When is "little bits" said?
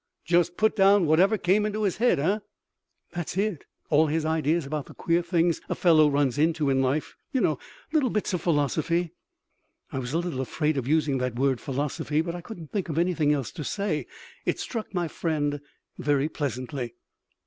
7.93-8.33